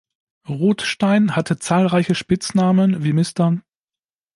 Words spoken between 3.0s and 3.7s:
wie „Mr.